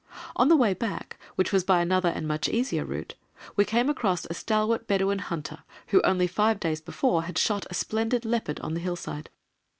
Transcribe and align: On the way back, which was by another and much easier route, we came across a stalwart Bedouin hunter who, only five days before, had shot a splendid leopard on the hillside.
On 0.35 0.47
the 0.49 0.55
way 0.55 0.73
back, 0.73 1.19
which 1.35 1.53
was 1.53 1.63
by 1.63 1.79
another 1.79 2.09
and 2.09 2.27
much 2.27 2.49
easier 2.49 2.83
route, 2.85 3.13
we 3.55 3.65
came 3.65 3.87
across 3.87 4.25
a 4.25 4.33
stalwart 4.33 4.87
Bedouin 4.87 5.19
hunter 5.19 5.59
who, 5.89 6.01
only 6.01 6.25
five 6.25 6.59
days 6.59 6.81
before, 6.81 7.25
had 7.25 7.37
shot 7.37 7.67
a 7.69 7.75
splendid 7.75 8.25
leopard 8.25 8.59
on 8.61 8.73
the 8.73 8.79
hillside. 8.79 9.29